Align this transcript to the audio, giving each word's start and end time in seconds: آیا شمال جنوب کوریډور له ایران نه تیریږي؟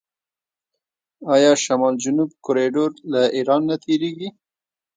آیا 1.33 1.51
شمال 1.63 1.95
جنوب 2.03 2.29
کوریډور 2.45 2.91
له 3.11 3.21
ایران 3.37 3.61
نه 3.69 3.75
تیریږي؟ 3.83 4.29